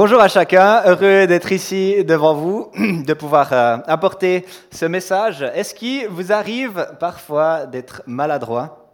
[0.00, 2.70] Bonjour à chacun, heureux d'être ici devant vous,
[3.04, 5.42] de pouvoir euh, apporter ce message.
[5.42, 8.92] Est-ce qu'il vous arrive parfois d'être maladroit?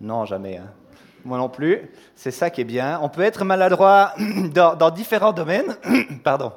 [0.00, 0.58] Non, jamais.
[0.58, 0.70] Hein.
[1.24, 1.90] Moi non plus.
[2.14, 3.00] C'est ça qui est bien.
[3.02, 4.12] On peut être maladroit
[4.54, 5.76] dans, différents domaines.
[6.22, 6.52] Pardon.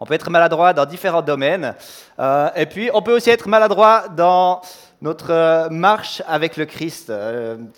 [0.00, 1.74] On peut être maladroit dans différents domaines.
[2.18, 4.62] Euh, et puis, on peut aussi être maladroit dans
[5.02, 7.12] notre euh, marche avec le Christ.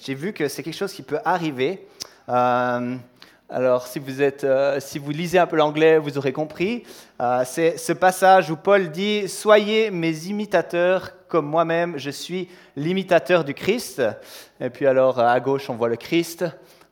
[0.01, 1.89] J'ai vu que c'est quelque chose qui peut arriver.
[3.53, 6.85] Alors, si vous, êtes, euh, si vous lisez un peu l'anglais, vous aurez compris.
[7.21, 13.43] Euh, c'est ce passage où Paul dit Soyez mes imitateurs comme moi-même, je suis l'imitateur
[13.43, 14.01] du Christ.
[14.61, 16.45] Et puis, alors, à gauche, on voit le Christ.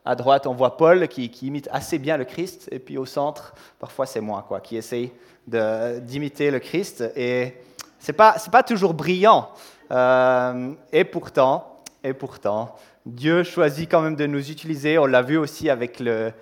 [0.04, 2.68] À droite, on voit Paul qui, imite assez bien le Christ.
[2.72, 5.12] Et puis, au centre, parfois, c'est moi quoi, qui essaye
[5.46, 7.04] d'imiter le Christ.
[7.14, 7.54] Et
[8.00, 9.50] ce n'est pas, pas toujours brillant.
[9.92, 12.74] Euh, et pourtant, et pourtant,
[13.06, 14.98] Dieu choisit quand même de nous utiliser.
[14.98, 16.32] On l'a vu aussi avec le,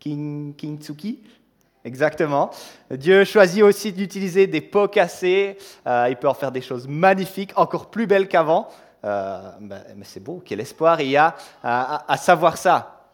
[0.00, 1.18] King, Tsuki.
[1.84, 2.50] Exactement.
[2.90, 5.56] Dieu choisit aussi d'utiliser des pots cassés.
[5.86, 8.68] Euh, il peut en faire des choses magnifiques, encore plus belles qu'avant.
[9.04, 13.08] Euh, ben, mais c'est beau, quel espoir il y a à, savoir ça.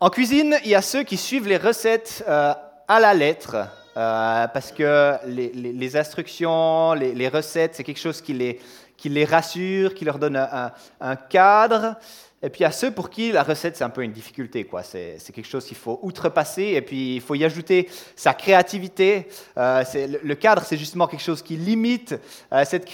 [0.00, 2.52] En cuisine, il y a ceux qui suivent les recettes euh,
[2.88, 9.94] à la lettre, parce que les, instructions, les, recettes, c'est quelque chose qui les, rassure,
[9.94, 11.96] qui leur donne un cadre.
[12.44, 14.64] Et puis a ceux pour qui la recette, c'est un peu une difficulté.
[14.64, 14.82] Quoi.
[14.82, 19.28] C'est, quelque chose qu'il faut outrepasser et puis il faut y ajouter sa créativité.
[19.56, 19.84] Euh,
[20.22, 22.18] le, cadre, c'est justement quelque chose qui limite
[22.52, 22.88] euh, cette,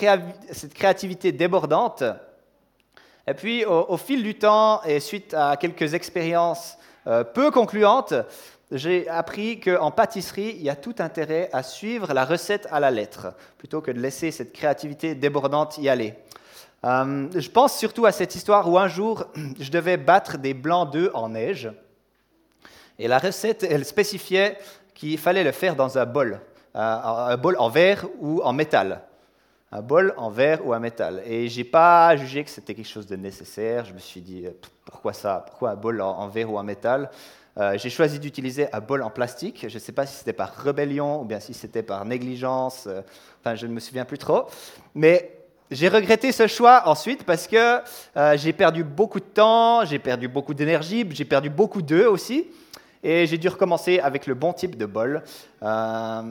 [0.53, 2.05] cette, créativité débordante.
[3.27, 6.77] Et puis au, fil du temps et suite à quelques expériences
[7.07, 8.15] euh, peu concluantes,
[8.71, 12.91] j'ai appris qu'en pâtisserie, il y a tout intérêt à suivre la recette à la
[12.91, 16.15] lettre, plutôt que de laisser cette créativité débordante y aller.
[16.85, 19.25] Euh, je pense surtout à cette histoire où un jour,
[19.61, 21.71] je devais battre des blancs d'œufs en neige.
[22.99, 24.59] Et la recette, elle spécifiait
[24.95, 26.41] qu'il fallait le faire dans un bol,
[26.77, 29.03] euh, un bol en verre ou en métal.
[29.71, 31.23] Un bol en verre ou en métal.
[31.27, 33.85] Et je n'ai pas jugé que c'était quelque chose de nécessaire.
[33.85, 34.51] Je me suis dit, euh,
[34.85, 35.45] pourquoi ça?
[35.47, 37.11] Pourquoi un bol en, verre ou en métal?
[37.75, 39.67] J'ai choisi d'utiliser un bol en plastique.
[39.69, 42.87] Je ne sais pas si c'était par rébellion ou bien si c'était par négligence.
[43.41, 44.47] enfin, je ne me souviens plus trop.
[44.95, 45.38] Mais
[45.71, 47.81] j'ai regretté ce choix ensuite parce que
[48.17, 52.47] euh, j'ai perdu beaucoup de temps, j'ai perdu beaucoup d'énergie, j'ai perdu beaucoup d'œufs aussi.
[53.03, 55.23] Et j'ai dû recommencer avec le bon type de bol
[55.63, 56.23] euh,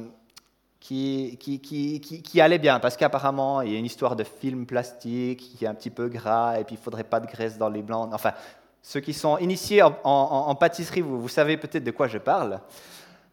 [0.79, 2.79] qui, qui, qui, qui, allait bien.
[2.79, 6.09] Parce qu'apparemment, il y a une histoire de film plastique qui est un petit peu
[6.09, 8.09] gras et puis il ne faudrait pas de graisse dans les blancs.
[8.13, 8.33] Enfin,
[8.81, 12.59] ceux qui sont initiés en, pâtisserie, vous, savez peut-être de quoi je parle.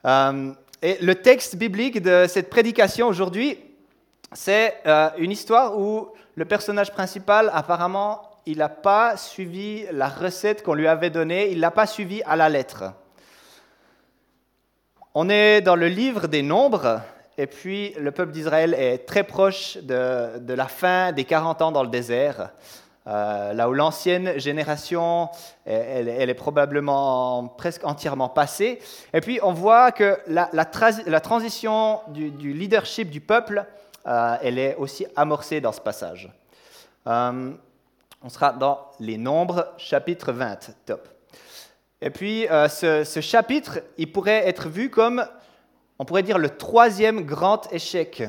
[0.05, 3.59] Euh, et le texte biblique de cette prédication aujourd'hui
[4.33, 10.63] c'est euh, une histoire où le personnage principal, apparemment, il n'a pas suivi la recette
[10.63, 12.85] qu'on lui avait donnée, il ne l'a pas suivi à la lettre.
[15.15, 17.01] On est dans le livre des nombres,
[17.39, 21.83] et puis le peuple d'Israël est très proche de, la fin des 40 ans dans
[21.83, 22.51] le désert,
[23.07, 25.29] euh, là où l'ancienne génération,
[25.65, 28.81] elle, est probablement presque entièrement passée.
[29.13, 30.65] Et puis on voit que la,
[31.21, 33.67] transition du leadership du peuple,
[34.07, 36.31] euh, elle est aussi amorcée dans ce passage.
[37.07, 37.53] Euh,
[38.23, 40.71] on sera dans les Nombres, chapitre 20.
[40.87, 41.09] Top.
[42.01, 45.25] Et puis, euh, ce, chapitre, il pourrait être vu comme,
[45.99, 48.23] on pourrait dire, le troisième grand échec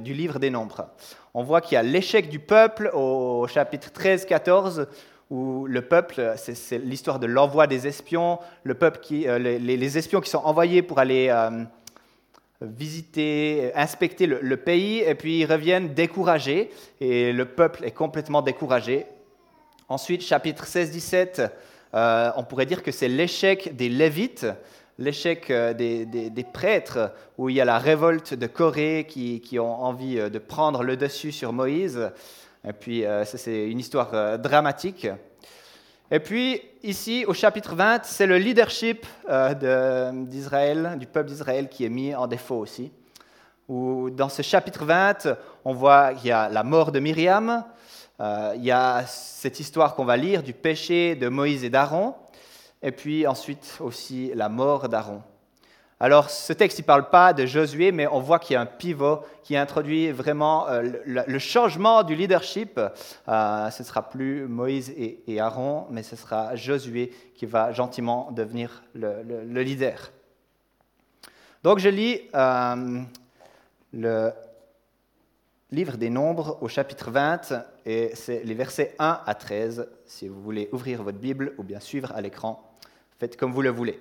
[0.00, 0.88] du livre des Nombres.
[1.34, 4.86] On voit qu'il y a l'échec du peuple au chapitre 13-14,
[5.30, 10.98] où le peuple, c'est l'histoire de l'envoi des espions, les, espions qui sont envoyés pour
[10.98, 11.30] aller
[12.60, 19.06] visiter, inspecter le, pays, et puis ils reviennent découragés, et le peuple est complètement découragé.
[19.88, 21.50] Ensuite, chapitre 16-17,
[21.94, 24.46] euh, on pourrait dire que c'est l'échec des Lévites,
[24.98, 30.18] l'échec euh, des, prêtres, où il y a la révolte de Corée qui, ont envie
[30.18, 32.10] euh, de prendre le dessus sur Moïse.
[32.68, 35.06] Et puis, c'est une histoire dramatique.
[36.10, 41.84] Et puis, ici, au chapitre 20, c'est le leadership euh, d'Israël, du peuple d'Israël, qui
[41.84, 42.92] est mis en défaut aussi.
[43.68, 45.26] Où, dans ce chapitre 20,
[45.64, 47.64] on voit qu'il y a la mort de Myriam,
[48.20, 52.14] euh, il y a cette histoire qu'on va lire du péché de Moïse et d'Aaron,
[52.82, 55.22] et puis ensuite aussi la mort d'Aaron.
[55.98, 58.60] Alors, ce texte, il ne parle pas de Josué, mais on voit qu'il y a
[58.60, 62.78] un pivot qui introduit vraiment euh, le, changement du leadership.
[62.78, 68.30] Euh, ce ne sera plus Moïse et, Aaron, mais ce sera Josué qui va gentiment
[68.30, 70.12] devenir le, leader.
[71.62, 73.00] Donc, je lis euh,
[73.94, 74.32] le
[75.70, 77.54] livre des Nombres au chapitre 20,
[77.86, 81.80] et c'est les versets 1 à 13, si vous voulez ouvrir votre Bible ou bien
[81.80, 82.62] suivre à l'écran
[83.18, 83.98] Faites comme vous le voulez.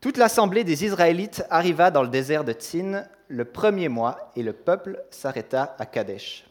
[0.00, 4.52] Toute l'assemblée des Israélites arriva dans le désert de Tsin le premier mois et le
[4.52, 6.46] peuple s'arrêta à Kadesh.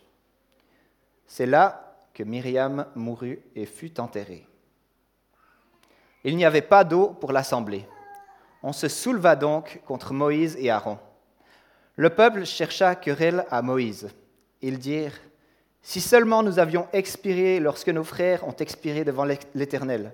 [1.27, 4.47] C'est là que Myriam mourut et fut enterrée.
[6.23, 7.87] Il n'y avait pas d'eau pour l'assemblée.
[8.63, 10.97] On se souleva donc contre Moïse et Aaron.
[11.95, 14.09] Le peuple chercha querelle à Moïse.
[14.61, 15.19] Ils dirent
[15.81, 20.13] Si seulement nous avions expiré lorsque nos frères ont expiré devant l'Éternel.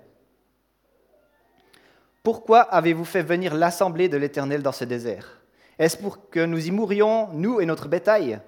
[2.23, 5.41] Pourquoi avez-vous fait venir l'assemblée de l'Éternel dans ce désert?
[5.79, 8.39] Est-ce pour que nous y mourions, nous et notre bétail?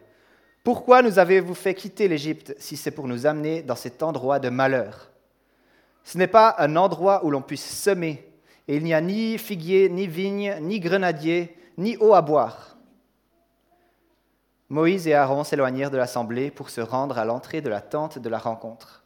[0.64, 4.50] Pourquoi nous avez-vous fait quitter l'Égypte si c'est pour nous amener dans cet endroit de
[4.50, 5.10] malheur?
[6.04, 8.31] Ce n'est pas un endroit où l'on puisse semer,
[8.68, 12.78] et il n'y a ni figuier, ni vigne, ni grenadier, ni eau à boire.
[14.70, 18.30] Moïse et Aaron s'éloignèrent de l'assemblée pour se rendre à l'entrée de la tente de
[18.30, 19.03] la rencontre.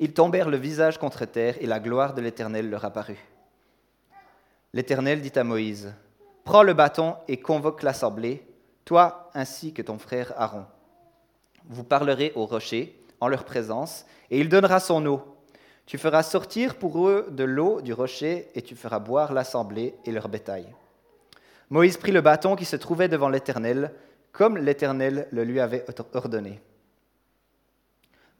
[0.00, 3.24] Ils tombèrent le visage contre terre et la gloire de l'Éternel leur apparut.
[4.72, 5.94] L'Éternel dit à Moïse,
[6.44, 8.46] Prends le bâton et convoque l'assemblée,
[8.84, 10.66] toi ainsi que ton frère Aaron.
[11.66, 15.22] Vous parlerez aux rochers en leur présence, et il donnera son eau.
[15.86, 20.12] Tu feras sortir pour eux de l'eau du rocher, et tu feras boire l'assemblée et
[20.12, 20.66] leur bétail.
[21.70, 23.92] Moïse prit le bâton qui se trouvait devant l'Éternel,
[24.32, 26.60] comme l'Éternel le lui avait ordonné.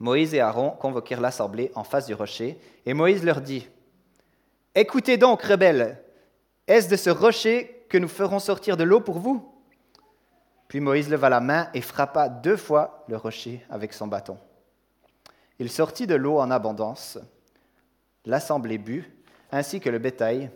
[0.05, 3.67] Moïse et Aaron convoquèrent l'assemblée en face du rocher, et Moïse leur dit,
[4.75, 5.99] Écoutez donc, rebelles,
[6.69, 9.51] est-ce de ce rocher que nous ferons sortir de l'eau pour vous?
[10.69, 14.37] Puis Moïse leva la main et frappa deux fois le rocher avec son bâton.
[15.59, 17.19] Il sortit de l'eau en abondance,
[18.27, 19.11] l'assemblée but,
[19.53, 20.51] ainsi que le bétail.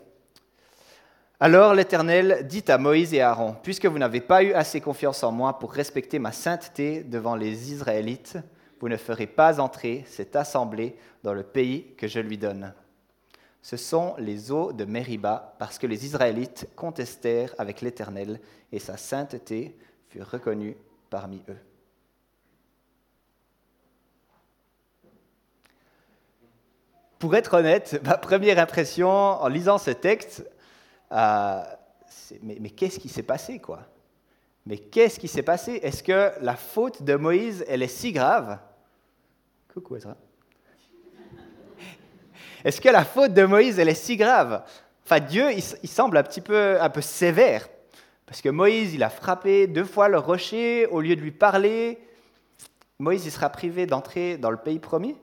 [1.39, 5.31] Alors l'Éternel dit à Moïse et Aaron, Puisque vous n'avez pas eu assez confiance en
[5.31, 8.37] moi pour respecter ma sainteté devant les Israélites,
[8.79, 12.73] vous ne ferez pas entrer cette assemblée dans le pays que je lui donne.
[13.61, 18.39] Ce sont les eaux de Mériba, parce que les Israélites contestèrent avec l'Éternel,
[18.71, 19.77] et sa sainteté
[20.07, 20.77] fut reconnue
[21.09, 21.57] parmi eux.
[27.19, 30.49] Pour être honnête, ma première impression en lisant ce texte,
[31.11, 31.61] euh,
[32.41, 33.81] mais, mais qu'est-ce qui s'est passé quoi?
[34.65, 35.79] Mais qu'est-ce qui s'est passé?
[35.83, 38.59] Est-ce que la faute de Moïse, elle est si grave?
[39.73, 40.15] Coucou Ezra.
[42.63, 44.63] Est-ce que la faute de Moïse, elle est si grave?
[45.05, 47.67] Enfin, Dieu, il, semble un petit peu, un peu sévère.
[48.25, 51.99] Parce que Moïse, il a frappé deux fois le rocher au lieu de lui parler.
[52.99, 55.15] Moïse, il sera privé d'entrer dans le pays promis?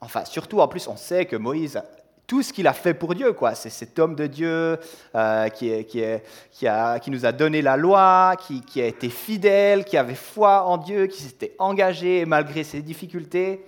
[0.00, 1.82] Enfin, surtout, en plus, on sait que Moïse,
[2.30, 3.56] tout ce qu'il a fait pour Dieu, quoi.
[3.56, 4.78] C'est cet homme de Dieu
[5.16, 6.00] euh, qui, qui,
[6.52, 10.62] qui, a, qui, nous a donné la loi, qui, a été fidèle, qui avait foi
[10.62, 13.66] en Dieu, qui s'était engagé malgré ses difficultés,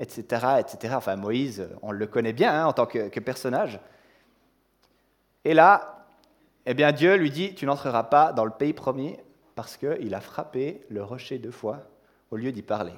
[0.00, 0.22] etc.,
[0.58, 0.94] etc.
[0.96, 3.78] Enfin, Moïse, on le connaît bien hein, en tant que, que, personnage.
[5.44, 6.06] Et là,
[6.64, 9.18] eh bien, Dieu lui dit, tu n'entreras pas dans le pays promis
[9.54, 11.82] parce qu'il a frappé le rocher deux fois
[12.30, 12.94] au lieu d'y parler.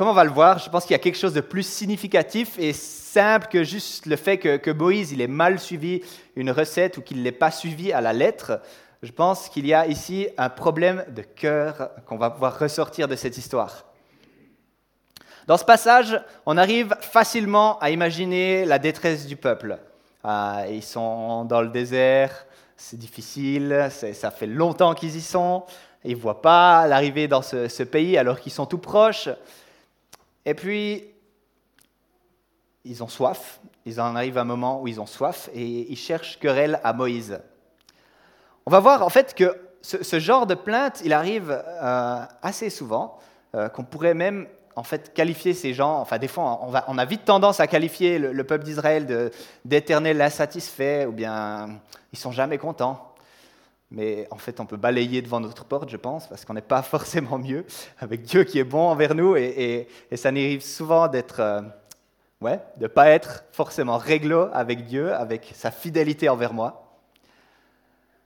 [0.00, 2.58] Comme on va le voir, je pense qu'il y a quelque chose de plus significatif
[2.58, 6.00] et simple que juste le fait que, Moïse il ait mal suivi
[6.36, 8.62] une recette ou qu'il ne l'ait pas suivi à la lettre.
[9.02, 13.14] Je pense qu'il y a ici un problème de cœur qu'on va pouvoir ressortir de
[13.14, 13.84] cette histoire.
[15.46, 19.76] Dans ce passage, on arrive facilement à imaginer la détresse du peuple.
[20.24, 25.64] Ah, ils sont dans le désert, c'est difficile, ça fait longtemps qu'ils y sont,
[26.06, 29.28] ils ne voient pas l'arrivée dans ce pays alors qu'ils sont tout proches.
[30.44, 31.04] Et puis,
[32.84, 35.96] ils ont soif, ils en arrivent à un moment où ils ont soif et ils
[35.96, 37.40] cherchent querelle à Moïse.
[38.66, 43.18] On va voir en fait que ce, genre de plainte, il arrive euh, assez souvent,
[43.54, 47.24] euh, qu'on pourrait même en fait qualifier ces gens, enfin des fois on, a vite
[47.24, 49.30] tendance à qualifier le, peuple d'Israël
[49.64, 51.80] d'éternel insatisfait ou bien
[52.12, 53.09] ils sont jamais contents
[53.90, 56.82] mais en fait, on peut balayer devant notre porte, je pense, parce qu'on n'est pas
[56.82, 57.64] forcément mieux
[57.98, 61.62] avec Dieu qui est bon envers nous, et, ça arrive souvent d'être, euh,
[62.40, 66.86] ouais, de pas être forcément réglo avec Dieu, avec sa fidélité envers moi.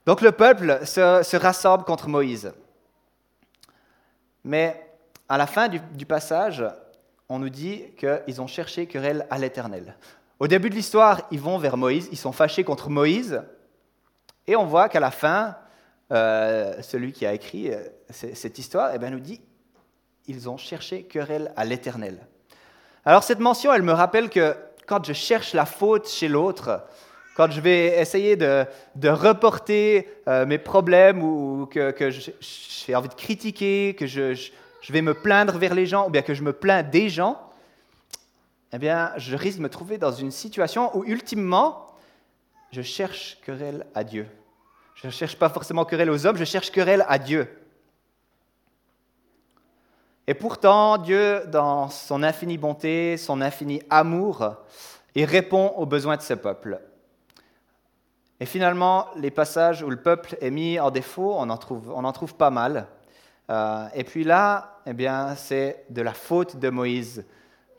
[0.06, 2.52] Donc le peuple se, rassemble contre Moïse.
[4.44, 4.86] Mais
[5.30, 6.62] à la fin du, du passage,
[7.30, 9.96] on nous dit qu'ils ont cherché querelle à l'Éternel.
[10.38, 13.40] Au début de l'histoire, ils vont vers Moïse, ils sont fâchés contre Moïse,
[14.46, 15.56] et on voit qu'à la fin,
[16.12, 19.40] euh, celui qui a écrit euh, cette histoire eh bien, nous dit
[20.26, 22.18] ils ont cherché querelle à l'Éternel.
[23.04, 26.82] Alors cette mention, elle me rappelle que quand je cherche la faute chez l'autre,
[27.36, 28.66] quand je vais essayer de,
[29.04, 32.10] reporter euh, mes problèmes ou, que,
[32.40, 36.22] j'ai envie de critiquer, que je, je, vais me plaindre vers les gens ou bien
[36.22, 37.40] que je me plains des gens,
[38.72, 41.83] eh bien, je risque de me trouver dans une situation où, ultimement,
[42.74, 44.26] je cherche querelle à Dieu.
[44.96, 47.48] Je ne cherche pas forcément querelle aux hommes, je cherche querelle à Dieu.
[50.26, 54.56] Et pourtant, Dieu, dans son infinie bonté, son infini amour,
[55.14, 56.80] il répond aux besoins de ce peuple.
[58.40, 62.50] Et finalement, les passages où le peuple est mis en défaut, on en trouve, pas
[62.50, 62.88] mal.
[63.50, 67.24] Euh, et puis là, eh bien, c'est de la faute de Moïse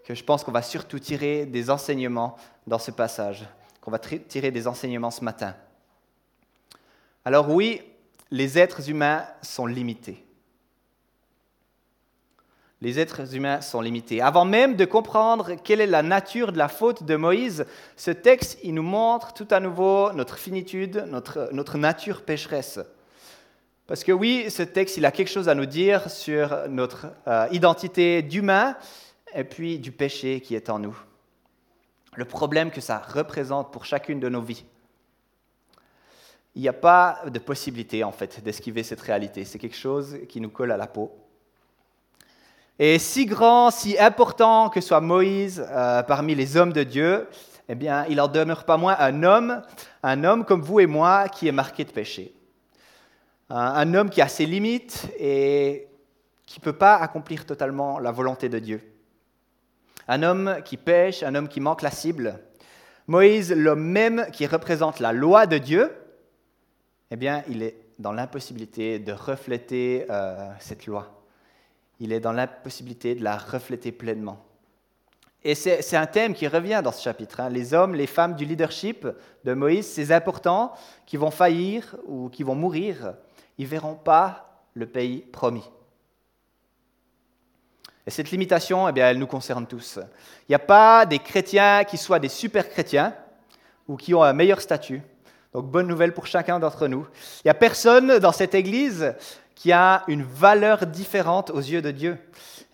[0.06, 3.46] que je pense qu'on va surtout tirer des enseignements dans ce passage,
[3.86, 5.56] qu'on va tirer des enseignements ce matin.
[7.24, 7.82] Alors oui,
[8.32, 10.26] les êtres humains sont limités
[12.86, 14.22] les êtres humains sont limités.
[14.22, 17.66] Avant même de comprendre quelle est la nature de la faute de Moïse,
[17.96, 22.80] ce texte, il nous montre tout à nouveau notre finitude, notre, notre nature pécheresse.
[23.88, 27.48] Parce que oui, ce texte, il a quelque chose à nous dire sur notre euh,
[27.52, 28.76] identité d'humain
[29.34, 30.96] et puis du péché qui est en nous.
[32.16, 34.66] Le problème que ça représente pour chacune de nos vies.
[36.56, 39.44] Il n'y a pas de possibilité, en fait, d'esquiver cette réalité.
[39.44, 41.12] C'est quelque chose qui nous colle à la peau.
[42.80, 47.28] Et si grand, si important que soit Moïse euh, parmi les hommes de Dieu,
[47.68, 49.62] eh bien, il en demeure pas moins un homme,
[50.04, 52.34] un homme comme vous et moi, qui est marqué de péché.
[53.50, 55.88] Un, homme qui a ses limites et
[56.46, 58.95] qui ne peut pas accomplir totalement la volonté de Dieu.
[60.08, 62.40] Un homme qui pêche, un homme qui manque la cible.
[63.08, 65.92] Moïse, l'homme même qui représente la loi de Dieu,
[67.12, 71.16] eh bien, il est dans l'impossibilité de refléter euh, cette loi
[72.00, 74.44] il est dans l'impossibilité de la refléter pleinement.
[75.44, 77.40] Et c'est un thème qui revient dans ce chapitre.
[77.40, 77.50] Hein.
[77.50, 79.08] Les hommes, les femmes du leadership
[79.44, 80.74] de Moïse, ces importants
[81.06, 83.14] qui vont faillir ou qui vont mourir,
[83.60, 85.70] ils verront pas le pays promis.
[88.08, 89.98] Et cette limitation, eh bien, elle nous concerne tous.
[89.98, 93.16] Il n'y a pas des chrétiens qui soient des super chrétiens
[93.88, 95.02] ou qui ont un meilleur statut.
[95.54, 97.08] Donc bonne nouvelle pour chacun d'entre nous.
[97.38, 99.16] Il n'y a personne dans cette Église
[99.56, 102.18] qui a une valeur différente aux yeux de Dieu.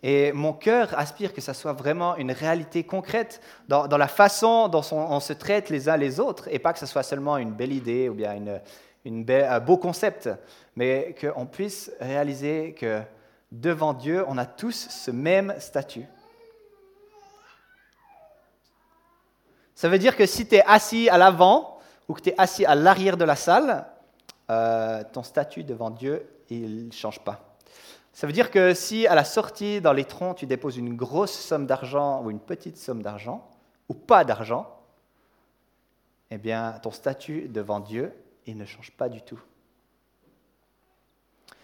[0.04, 4.82] Et mon cœur aspire que ça soit vraiment une réalité concrète dans, la façon dont
[4.92, 7.72] on, se traite les uns les autres, et pas que ce soit seulement une belle
[7.72, 8.34] idée ou bien
[9.06, 10.28] une, un beau concept,
[10.76, 13.02] mais qu'on puisse réaliser que
[13.51, 16.05] devant Dieu, on a tous ce même statut.
[19.75, 22.65] Ça veut dire que si tu es assis à l'avant ou que tu es assis
[22.65, 23.86] à l'arrière de la salle,
[24.50, 27.55] euh, ton statut devant Dieu il ne change pas.
[28.13, 31.31] Ça veut dire que si à la sortie dans les troncs, tu déposes une grosse
[31.31, 33.50] somme d'argent ou une petite somme d'argent,
[33.88, 34.67] ou pas d'argent,
[36.29, 38.13] eh bien, ton statut devant Dieu,
[38.46, 39.41] il ne change pas du tout.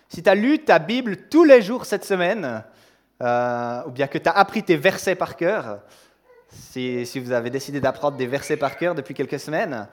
[0.10, 2.64] Si tu as lu ta Bible tous les jours cette semaine,
[3.22, 5.82] euh, ou bien que tu as appris tes versets par cœur,
[6.50, 9.88] si, vous avez décidé d'apprendre des versets par cœur depuis quelques semaines,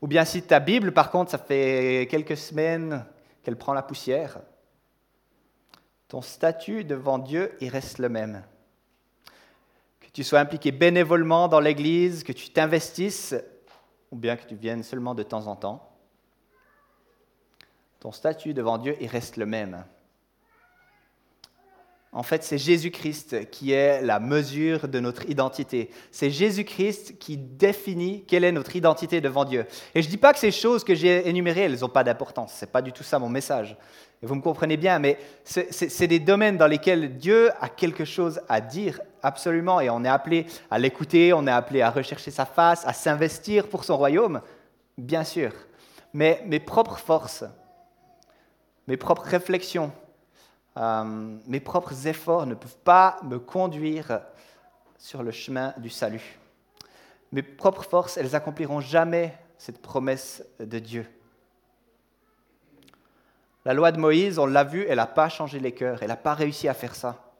[0.00, 3.04] ou bien si ta Bible, par contre, ça fait quelques semaines
[3.42, 4.40] qu'elle prend la poussière,
[6.08, 8.42] ton statut devant Dieu, il reste le même.
[10.00, 13.34] Que tu sois impliqué bénévolement dans l'Église, que tu t'investisses,
[14.10, 15.91] ou bien que tu viennes seulement de temps en temps,
[18.02, 19.84] ton statut devant Dieu, il reste le même.
[22.10, 25.88] En fait, c'est Jésus-Christ qui est la mesure de notre identité.
[26.10, 29.66] C'est Jésus-Christ qui définit quelle est notre identité devant Dieu.
[29.94, 32.54] Et je ne dis pas que ces choses que j'ai énumérées, elles n'ont pas d'importance.
[32.54, 33.76] Ce n'est pas du tout ça mon message.
[34.20, 38.40] Et vous me comprenez bien, mais c'est des domaines dans lesquels Dieu a quelque chose
[38.48, 39.80] à dire, absolument.
[39.80, 43.68] Et on est appelé à l'écouter, on est appelé à rechercher sa face, à s'investir
[43.68, 44.42] pour son royaume,
[44.98, 45.52] bien sûr.
[46.12, 47.44] Mais mes propres forces,
[48.86, 49.92] mes propres réflexions,
[50.76, 54.20] euh, mes propres efforts ne peuvent pas me conduire
[54.98, 56.38] sur le chemin du salut.
[57.32, 61.06] Mes propres forces, elles accompliront jamais cette promesse de Dieu.
[63.64, 66.16] La loi de Moïse, on l'a vu, elle n'a pas changé les cœurs, elle n'a
[66.16, 67.32] pas réussi à faire ça.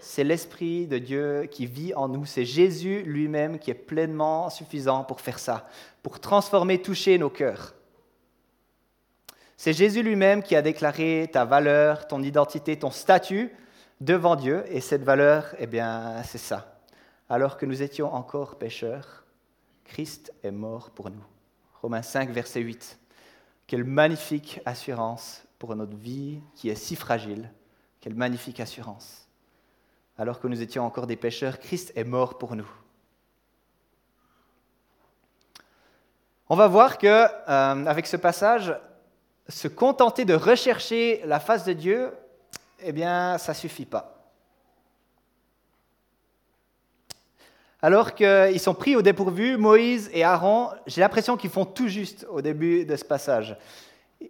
[0.00, 5.04] C'est l'Esprit de Dieu qui vit en nous, c'est Jésus lui-même qui est pleinement suffisant
[5.04, 5.68] pour faire ça,
[6.02, 7.74] pour transformer, toucher nos cœurs.
[9.56, 13.50] C'est Jésus lui-même qui a déclaré ta valeur, ton identité, ton statut
[14.00, 14.64] devant Dieu.
[14.68, 16.78] Et cette valeur, eh bien, c'est ça.
[17.28, 19.24] Alors que nous étions encore pécheurs,
[19.84, 21.24] Christ est mort pour nous.
[21.80, 22.98] Romains 5, verset 8.
[23.66, 27.50] Quelle magnifique assurance pour notre vie qui est si fragile.
[28.00, 29.26] Quelle magnifique assurance.
[30.18, 32.68] Alors que nous étions encore des pécheurs, Christ est mort pour nous.
[36.48, 38.72] On va voir que euh, ce passage,
[39.48, 42.10] se contenter de rechercher la face de Dieu,
[42.80, 44.16] eh bien, ça suffit pas.
[47.82, 52.26] Alors qu'ils sont pris au dépourvu, Moïse et Aaron, j'ai l'impression qu'ils font tout juste
[52.30, 53.56] au début de ce passage.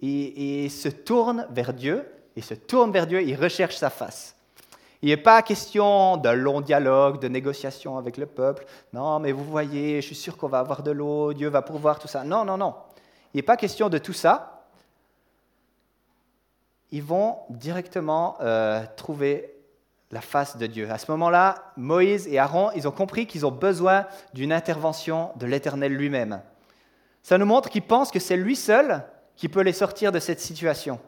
[0.02, 2.04] Ils, se tournent vers Dieu,
[2.34, 4.34] ils se tournent vers Dieu, ils recherchent sa face.
[5.00, 8.66] Il n'est pas question d'un long dialogue, de négociation avec le peuple.
[8.92, 11.98] Non, mais vous voyez, je suis sûr qu'on va avoir de l'eau, Dieu va pourvoir
[11.98, 12.24] tout ça.
[12.24, 12.74] Non, non, non.
[13.32, 14.55] Il n'est pas question de tout ça.
[16.96, 19.52] Ils vont directement euh, trouver
[20.12, 20.90] la face de Dieu.
[20.90, 25.44] À ce moment-là, Moïse et Aaron, ils ont compris qu'ils ont besoin d'une intervention de
[25.44, 26.40] l'Éternel lui-même.
[27.22, 29.04] Ça nous montre qu'ils pensent que c'est lui seul
[29.36, 30.98] qui peut les sortir de cette situation.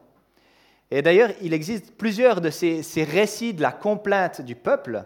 [0.91, 5.05] Et d'ailleurs, il existe plusieurs de ces, récits de la complainte du peuple,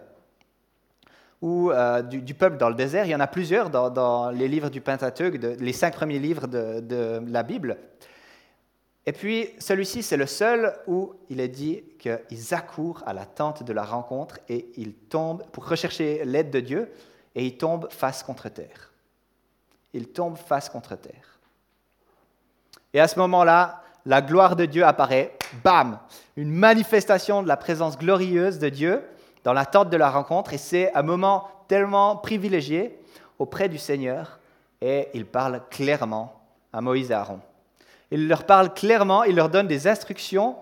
[1.41, 3.05] ou euh, du, peuple dans le désert.
[3.05, 7.21] Il y en a plusieurs dans, les livres du Pentateuque, les cinq premiers livres de
[7.25, 7.77] la Bible.
[9.05, 13.63] Et puis, celui-ci, c'est le seul où il est dit qu'ils accourent à la tente
[13.63, 16.91] de la rencontre et ils tombent pour rechercher l'aide de Dieu
[17.35, 18.91] et ils tombent face contre terre.
[19.93, 21.39] Ils tombent face contre terre.
[22.93, 25.99] Et à ce moment-là, la gloire de Dieu apparaît, bam,
[26.37, 29.03] une manifestation de la présence glorieuse de Dieu
[29.43, 32.99] dans la tente de la rencontre et c'est un moment tellement privilégié
[33.39, 34.39] auprès du Seigneur
[34.81, 36.41] et il parle clairement
[36.71, 37.39] à Moïse et Aaron
[38.13, 40.55] il leur parle clairement, il leur donne des instructions,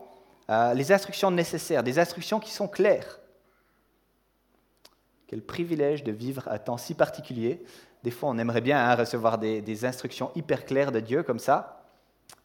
[0.49, 3.19] euh, les instructions nécessaires, des instructions qui sont claires.
[5.27, 7.61] Quel privilège de vivre un temps si particulier.
[8.03, 11.39] Des fois, on aimerait bien hein, recevoir des, des, instructions hyper claires de Dieu comme
[11.39, 11.83] ça.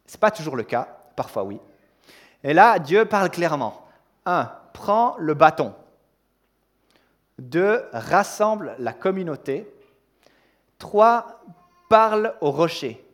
[0.07, 1.61] Ce n'est pas toujours le cas, parfois oui.
[2.43, 3.87] Et là, Dieu parle clairement.
[4.25, 4.51] 1.
[4.73, 5.73] Prends le bâton.
[7.39, 7.85] 2.
[7.93, 9.73] Rassemble la communauté.
[10.79, 11.45] 3.
[11.89, 13.06] Parle au rocher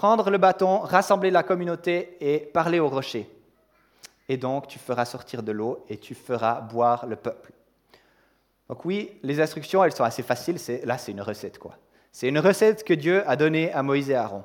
[0.00, 3.30] prendre le bâton, rassembler la communauté et parler au rocher.
[4.30, 7.52] Et donc tu feras sortir de l'eau et tu feras boire le peuple.
[8.70, 10.56] Donc oui, les instructions, elles sont assez faciles.
[10.84, 11.76] Là, c'est une recette, quoi.
[12.12, 14.42] C'est une recette que Dieu a donnée à Moïse et Aaron.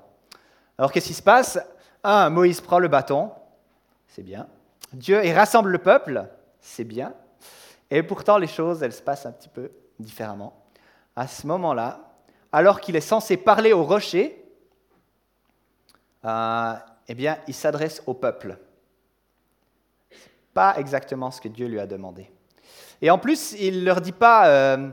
[0.77, 1.57] Alors qu'est-ce qui se passe?
[2.03, 3.31] Un, Moïse prend le bâton,
[4.09, 4.47] c'est bien.
[4.91, 6.25] Dieu et rassemble le peuple,
[6.59, 7.13] c'est bien.
[7.89, 10.65] Et pourtant, les choses, elles se passent un petit peu différemment.
[11.15, 12.09] À ce moment-là,
[12.51, 14.41] alors qu'il est censé parler au rocher,
[16.25, 16.73] euh,
[17.07, 18.57] eh bien, il s'adresse au peuple.
[20.53, 22.29] Pas exactement ce que Dieu lui a demandé.
[23.01, 24.89] Et en plus, il ne leur dit pas, euh,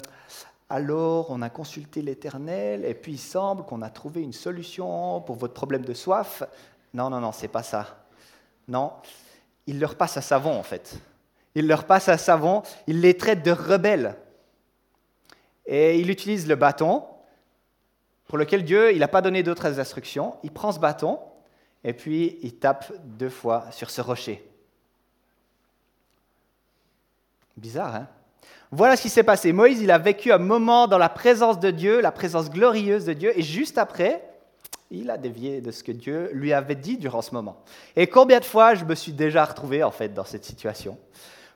[0.69, 5.37] alors on a consulté l'Éternel, et puis il semble qu'on a trouvé une solution pour
[5.37, 6.43] votre problème de soif.
[6.93, 8.05] Non, non, non, c'est pas ça.
[8.69, 8.93] Non,
[9.67, 10.99] il leur passe à savon, en fait.
[11.55, 14.17] Il leur passe à savon, il les traite de rebelles.
[15.65, 17.05] Et il utilise le bâton
[18.33, 20.37] pour lequel Dieu, il n'a pas donné d'autres instructions.
[20.43, 21.19] Il prend ce bâton
[21.85, 24.43] et puis il tape deux fois sur ce rocher.
[27.59, 28.09] Bizarre, hein?
[28.71, 29.53] Voilà ce qui s'est passé.
[29.53, 33.13] Moïse, il a vécu un moment dans la présence de Dieu, la présence glorieuse de
[33.13, 34.25] Dieu, et juste après,
[34.91, 37.63] il a dévié de ce que Dieu lui avait dit durant ce moment.
[37.97, 40.97] Et combien de fois je me suis déjà retrouvé en fait dans cette situation?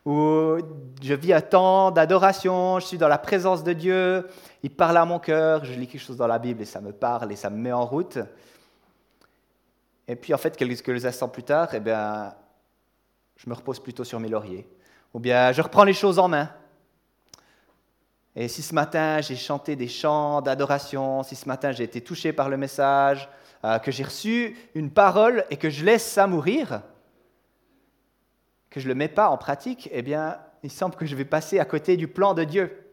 [0.06, 0.56] Où
[1.02, 4.28] je vis un temps d'adoration, je suis dans la présence de Dieu,
[4.62, 6.92] il parle à mon cœur, je lis quelque chose dans la Bible et ça me
[6.92, 8.18] parle et ça me met en route.
[10.06, 12.32] Et puis en fait, quelques instants plus tard, eh bien,
[13.36, 14.68] je me repose plutôt sur mes lauriers.
[15.12, 16.50] Ou bien je reprends les choses en main.
[18.36, 22.32] Et si ce matin j'ai chanté des chants d'adoration, si ce matin j'ai été touché
[22.32, 23.28] par le message,
[23.64, 26.82] euh, que j'ai reçu une parole et que je laisse ça mourir,
[28.76, 31.24] que je ne le mets pas en pratique, eh bien, il semble que je vais
[31.24, 32.92] passer à côté du plan de Dieu.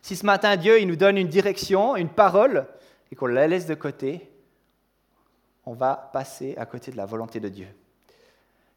[0.00, 2.68] Si ce matin Dieu il nous donne une direction, une parole,
[3.10, 4.30] et qu'on la laisse de côté,
[5.66, 7.66] on va passer à côté de la volonté de Dieu.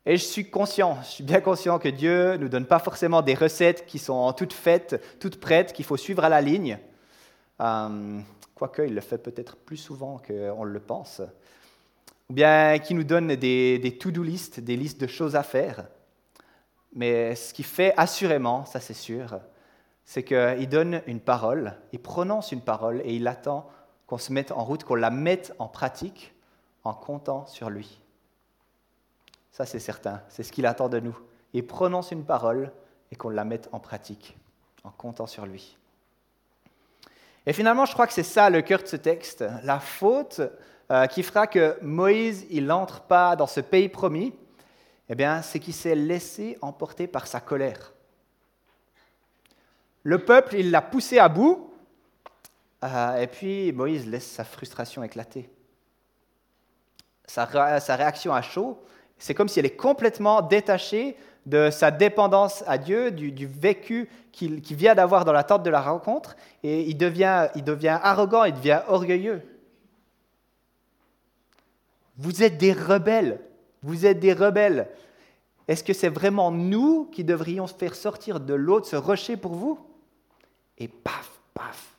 [0.08, 3.21] Et je suis conscient, je suis bien conscient que Dieu ne nous donne pas forcément
[3.21, 6.79] des recettes qui sont toutes faites, toutes prêtes, qu'il faut suivre à la ligne.
[7.62, 8.19] Euh,
[8.56, 11.21] quoique, il le fait peut-être plus souvent qu'on le pense
[12.29, 15.88] ou bien qui nous donne des, to-do list, des listes de choses à faire.
[16.93, 19.39] Mais ce qu'il fait assurément, ça c'est sûr,
[20.05, 23.69] c'est qu'il donne une parole, il prononce une parole et il attend
[24.05, 26.33] qu'on se mette en route, qu'on la mette en pratique
[26.83, 27.99] en comptant sur lui.
[29.51, 31.17] Ça c'est certain, c'est ce qu'il attend de nous.
[31.53, 32.71] Il prononce une parole
[33.12, 34.38] et qu'on la mette en pratique
[34.83, 35.77] en comptant sur lui.
[37.45, 39.43] Et finalement, je crois que c'est ça le cœur de ce texte.
[39.63, 40.41] La faute
[40.91, 44.34] euh, qui fera que Moïse, il n'entre pas dans ce pays promis,
[45.10, 47.93] eh bien, c'est qu'il s'est laissé emporter par sa colère.
[50.04, 51.74] Le peuple, il l'a poussé à bout,
[52.84, 55.50] Euh, et puis Moïse laisse sa frustration éclater.
[57.26, 58.78] Sa, réaction à chaud,
[59.17, 61.15] c'est comme si elle est complètement détachée
[61.46, 65.82] de sa dépendance à Dieu, du, vécu qu'il vient d'avoir dans la tente de la
[65.82, 69.41] rencontre, et il devient, il devient arrogant, il devient orgueilleux.
[72.17, 73.41] Vous êtes des rebelles,
[73.82, 74.89] vous êtes des rebelles.
[75.67, 79.54] Est-ce que c'est vraiment nous qui devrions faire sortir de l'eau de ce rocher pour
[79.54, 79.80] vous?
[80.78, 81.95] Et paf, paf.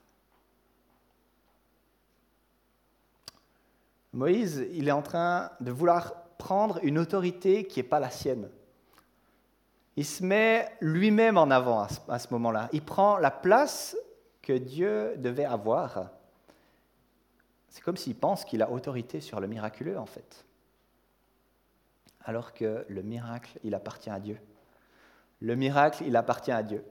[4.12, 8.48] Moïse, il est en train de vouloir prendre une autorité qui n'est pas la sienne.
[9.96, 12.68] Il se met lui-même en avant à ce moment-là.
[12.72, 13.96] Il prend la place
[14.42, 16.10] que Dieu devait avoir.
[17.74, 20.44] C'est comme s'il pense qu'il a autorité sur le miraculeux, en fait
[22.24, 24.38] alors que le miracle, il appartient à Dieu.
[25.40, 26.82] Le miracle, il appartient à Dieu.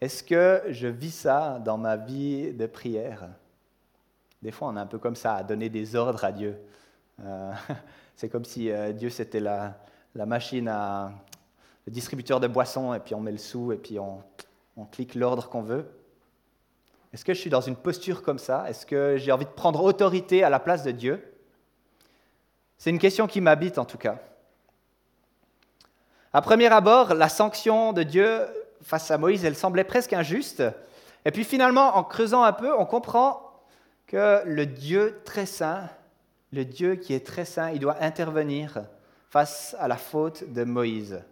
[0.00, 3.28] Est-ce que je vis ça dans ma vie de prière?
[4.40, 6.56] Des fois, on est un peu comme ça, à donner des ordres à Dieu.
[7.24, 7.52] Euh,
[8.16, 9.76] c'est comme si euh, Dieu, c'était la,
[10.14, 11.12] machine à
[11.86, 14.22] le distributeur de boissons, et puis on met le sou, et puis on,
[14.76, 15.86] on clique l'ordre qu'on veut.
[17.14, 18.68] Est-ce que je suis dans une posture comme ça?
[18.68, 21.22] Est-ce que j'ai envie de prendre autorité à la place de Dieu?
[22.76, 24.18] C'est une question qui m'habite en tout cas.
[26.32, 28.40] À premier abord, la sanction de Dieu
[28.82, 30.64] face à Moïse, elle semblait presque injuste.
[31.24, 33.62] Et puis finalement, en creusant un peu, on comprend
[34.08, 35.88] que le Dieu très saint,
[36.52, 38.86] le Dieu qui est très saint, il doit intervenir
[39.30, 41.22] face à la faute de Moïse.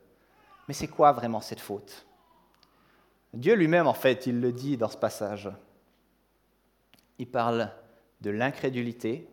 [0.69, 2.07] Mais c'est quoi vraiment cette faute?
[3.35, 5.51] Dieu lui-même, en fait, il le dit dans ce passage.
[7.19, 7.71] Il parle
[8.21, 9.29] de l'incrédulité,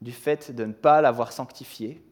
[0.00, 2.02] du fait de ne pas l'avoir sanctifié.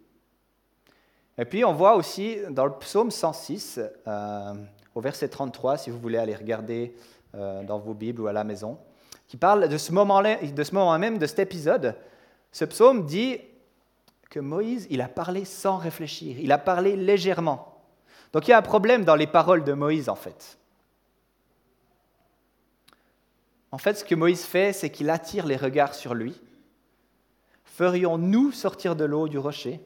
[1.39, 4.55] Et puis on voit aussi dans le psaume 106, euh,
[4.95, 6.95] au verset 33, si vous voulez aller regarder
[7.35, 8.79] euh, dans vos Bibles ou à la maison,
[9.29, 11.97] qui parle de ce moment, de ce moment même, de cet épisode.
[12.51, 13.39] Ce psaume dit
[14.29, 17.83] que Moïse, il a parlé sans réfléchir, il a parlé légèrement.
[18.33, 20.59] Donc il y a un problème dans les paroles de Moïse en fait.
[23.73, 26.41] En fait, ce que Moïse fait, c'est qu'il attire les regards sur lui
[27.65, 29.81] Ferions-nous sortir de l'eau du rocher?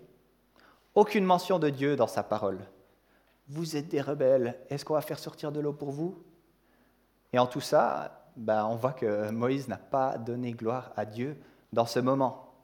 [0.96, 2.58] Aucune mention de Dieu dans sa parole.
[3.48, 6.20] Vous êtes des rebelles, est-ce qu'on va faire sortir de l'eau pour vous?
[7.32, 11.36] Et en tout ça, ben, on voit que Moïse n'a pas donné gloire à Dieu
[11.72, 12.54] dans ce moment.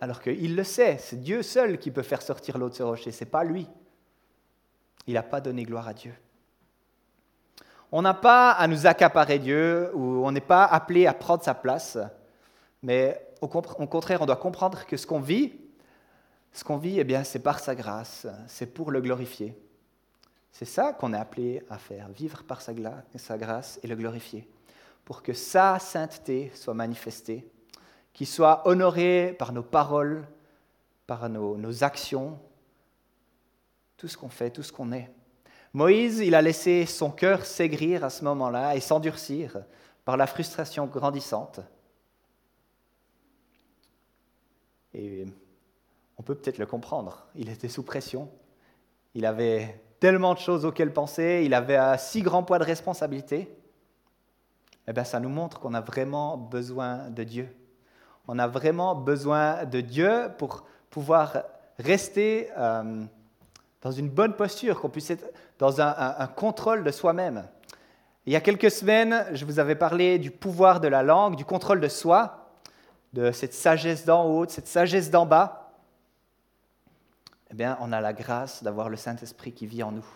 [0.00, 3.10] Alors qu'il le sait, c'est Dieu seul qui peut faire sortir l'eau de ce rocher,
[3.10, 3.66] ce n'est pas lui.
[5.08, 6.14] Il n'a pas donné gloire à Dieu.
[7.98, 11.54] On n'a pas à nous accaparer Dieu ou on n'est pas appelé à prendre sa
[11.54, 11.96] place,
[12.82, 15.54] mais au, contraire, on doit comprendre que ce qu'on vit,
[16.52, 19.58] ce qu'on vit, eh bien, c'est par sa grâce, c'est pour le glorifier.
[20.52, 24.46] C'est ça qu'on est appelé à faire, vivre par sa, grâce et le glorifier,
[25.06, 27.50] pour que sa sainteté soit manifestée,
[28.12, 30.28] qu'il soit honoré par nos paroles,
[31.06, 32.38] par nos, nos actions,
[33.96, 35.10] tout ce qu'on fait, tout ce qu'on est.
[35.76, 39.58] Moïse, il a laissé son cœur s'aigrir à ce moment-là et s'endurcir
[40.06, 41.60] par la frustration grandissante.
[44.94, 45.26] Et
[46.16, 47.26] on peut peut-être le comprendre.
[47.34, 48.30] Il était sous pression.
[49.12, 51.42] Il avait tellement de choses auxquelles penser.
[51.44, 53.54] Il avait un si grand poids de responsabilité.
[54.88, 57.54] Eh bien, ça nous montre qu'on a vraiment besoin de Dieu.
[58.28, 61.42] On a vraiment besoin de Dieu pour pouvoir
[61.78, 63.04] rester euh,
[63.86, 67.46] dans une bonne posture, qu'on puisse être dans un contrôle de soi-même.
[68.26, 71.44] Il y a quelques semaines, je vous avais parlé du pouvoir de la langue, du
[71.44, 72.50] contrôle de soi
[73.12, 75.72] de cette sagesse d'en haut, de cette sagesse d'en bas,
[77.52, 80.06] eh bien, on a la grâce d'avoir le Saint-Esprit qui vit en nous.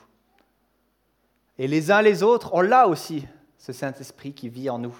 [1.56, 3.24] Et les uns les autres, on l'a aussi,
[3.56, 4.96] ce Saint-Esprit qui vit en nous,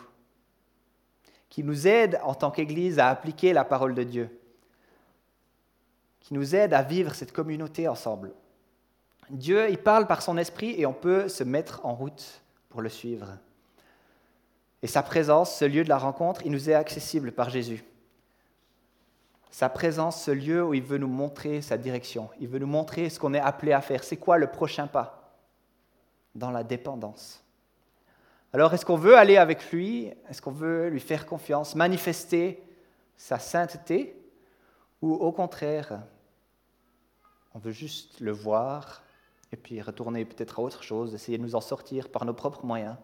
[1.49, 4.41] qui nous aide en tant qu'Église à appliquer la parole de Dieu,
[6.21, 8.31] qui nous aide à vivre cette communauté ensemble.
[9.31, 12.89] Dieu, il parle par son esprit et on peut se mettre en route pour le
[12.89, 13.29] suivre.
[14.83, 17.85] Et sa présence, ce lieu de la rencontre, il nous est accessible par Jésus.
[19.51, 23.11] Sa présence, ce lieu où il veut nous montrer sa direction, il veut nous montrer
[23.11, 24.05] ce qu'on est appelé à faire.
[24.05, 25.35] C'est quoi le prochain pas
[26.35, 27.43] Dans la dépendance?
[28.53, 30.13] Alors, est-ce qu'on veut aller avec lui?
[30.29, 32.63] Est-ce qu'on veut lui faire confiance, manifester
[33.17, 34.17] sa sainteté?
[35.03, 36.01] Ou au contraire,
[37.55, 39.03] on veut juste le voir
[39.53, 42.65] et puis retourner peut-être à autre chose, essayer de nous en sortir par nos propres
[42.65, 42.97] moyens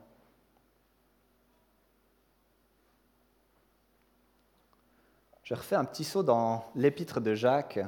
[5.47, 7.79] Je refais un petit saut dans l'épître de Jacques.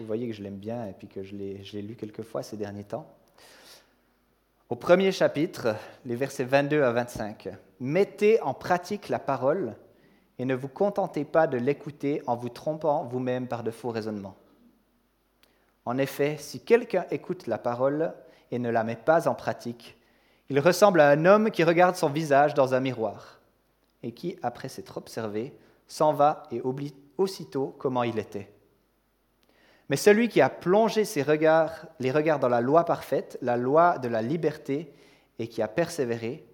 [0.00, 2.56] Vous voyez que je l'aime bien et puis que je l'ai lu quelques fois ces
[2.56, 3.06] derniers temps.
[4.68, 7.48] au premier chapitre, les versets 22 à 25.
[7.78, 9.76] Mettez en pratique la parole
[10.40, 14.34] et ne vous contentez pas de l'écouter en vous trompant vous-même par de faux raisonnements.
[15.84, 18.14] En effet, si quelqu'un écoute la parole
[18.50, 19.96] et ne la met pas en pratique,
[20.48, 23.40] il ressemble à un homme qui regarde son visage dans un miroir
[24.02, 28.50] et qui, après s'être observé, s'en va et oublie aussitôt comment il était.
[29.88, 33.98] Mais celui qui a plongé ses regards, les regards dans la loi parfaite, la loi
[33.98, 34.92] de la liberté,
[35.38, 36.46] et qui a persévéré,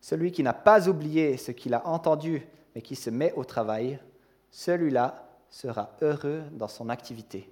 [0.00, 3.98] celui qui n'a pas oublié ce qu'il a entendu, mais qui se met au travail,
[4.50, 7.48] celui-là sera heureux dans son activité.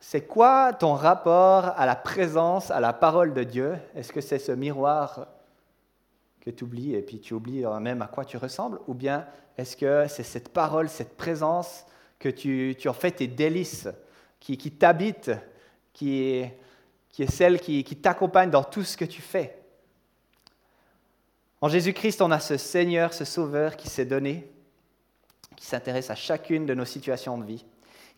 [0.00, 3.76] C'est quoi ton rapport à la présence, à la parole de Dieu?
[3.94, 5.26] Est-ce que c'est ce miroir
[6.40, 8.78] que tu oublies et puis tu oublies même à quoi tu ressembles?
[8.86, 11.84] Ou bien est-ce que c'est cette parole, cette présence
[12.18, 13.88] que tu, en fais tes délices,
[14.38, 15.32] qui, qui t'habite,
[15.92, 16.58] qui est,
[17.10, 19.58] qui est celle qui, qui t'accompagne dans tout ce que tu fais?
[21.60, 24.48] En Jésus-Christ, on a ce Seigneur, ce Sauveur qui s'est donné,
[25.56, 27.64] qui s'intéresse à chacune de nos situations de vie.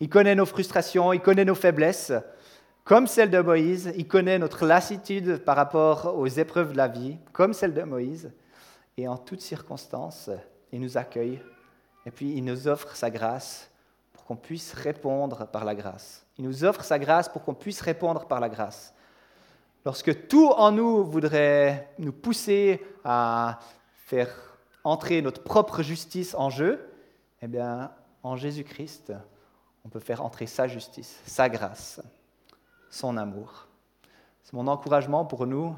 [0.01, 2.11] Il connaît nos frustrations, il connaît nos faiblesses,
[2.83, 3.93] comme celle de Moïse.
[3.95, 8.31] Il connaît notre lassitude par rapport aux épreuves de la vie, comme celle de Moïse.
[8.97, 10.31] Et en toutes circonstances,
[10.71, 11.39] il nous accueille
[12.07, 13.69] et puis il nous offre sa grâce
[14.11, 16.25] pour qu'on puisse répondre par la grâce.
[16.39, 18.95] Il nous offre sa grâce pour qu'on puisse répondre par la grâce.
[19.85, 23.59] Lorsque tout en nous voudrait nous pousser à
[24.07, 26.89] faire entrer notre propre justice en jeu,
[27.43, 27.91] eh bien,
[28.23, 29.13] en Jésus-Christ,
[29.85, 32.01] on peut faire entrer sa justice, sa grâce,
[32.89, 33.67] son amour.
[34.43, 35.75] C'est mon encouragement pour nous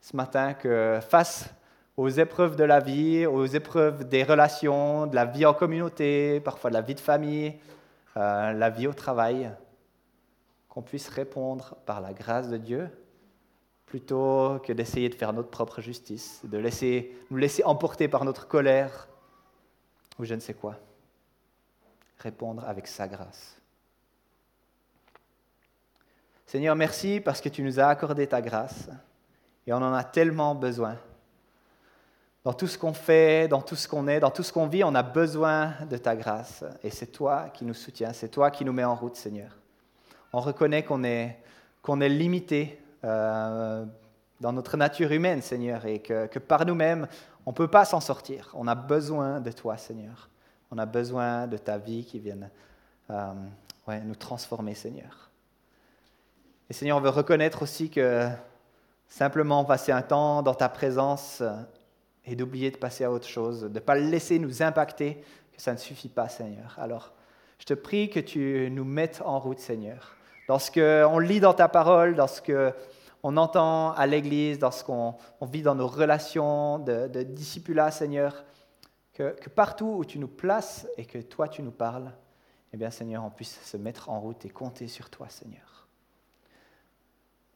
[0.00, 1.48] ce matin que face
[1.96, 6.70] aux épreuves de la vie, aux épreuves des relations, de la vie en communauté, parfois
[6.70, 7.58] de la vie de famille,
[8.16, 9.50] euh, la vie au travail,
[10.68, 12.90] qu'on puisse répondre par la grâce de Dieu
[13.86, 18.48] plutôt que d'essayer de faire notre propre justice, de laisser, nous laisser emporter par notre
[18.48, 19.08] colère
[20.18, 20.76] ou je ne sais quoi
[22.18, 23.56] répondre avec sa grâce.
[26.46, 28.88] Seigneur, merci parce que tu nous as accordé ta grâce
[29.66, 30.96] et on en a tellement besoin.
[32.44, 34.84] Dans tout ce qu'on fait, dans tout ce qu'on est, dans tout ce qu'on vit,
[34.84, 36.64] on a besoin de ta grâce.
[36.84, 39.50] Et c'est toi qui nous soutiens, c'est toi qui nous mets en route, Seigneur.
[40.32, 41.36] On reconnaît qu'on est,
[42.08, 43.84] limité euh,
[44.40, 47.08] dans notre nature humaine, Seigneur, et que, que par nous-mêmes,
[47.44, 48.50] on ne peut pas s'en sortir.
[48.54, 50.28] On a besoin de toi, Seigneur.
[50.70, 52.50] On a besoin de ta vie qui vienne
[53.10, 53.32] euh,
[53.88, 55.30] nous transformer, Seigneur.
[56.68, 58.28] Et Seigneur, on veut reconnaître aussi que
[59.08, 61.42] simplement passer un temps dans ta présence
[62.24, 65.62] et d'oublier de passer à autre chose, de ne pas le laisser nous impacter, que
[65.62, 66.76] ça ne suffit pas, Seigneur.
[66.78, 67.12] Alors,
[67.58, 70.16] je te prie que tu nous mettes en route, Seigneur.
[70.48, 75.14] Dans ce lit dans ta parole, dans ce qu'on entend à l'Église, dans ce qu'on
[75.42, 78.44] vit dans nos relations de, de discipulat, Seigneur,
[79.16, 82.12] que, partout où tu nous places et que toi tu nous parles,
[82.72, 85.86] eh bien Seigneur, on puisse se mettre en route et compter sur toi, Seigneur.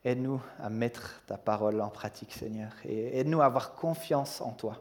[0.04, 4.80] Aide-nous à mettre ta parole en pratique, Seigneur, et aide-nous à avoir confiance en toi,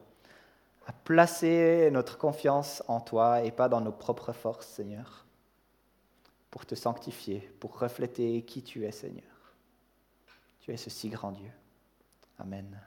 [0.88, 5.26] à placer notre confiance en toi et pas dans nos propres forces, Seigneur,
[6.50, 9.24] pour te sanctifier, pour refléter qui tu es, Seigneur.
[10.62, 11.52] Tu es ce si grand Dieu.
[12.40, 12.80] Amen.